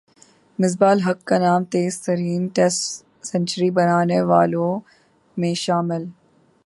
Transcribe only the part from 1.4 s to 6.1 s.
نام تیز ترین ٹیسٹ سنچری بنانے والوںمیں شامل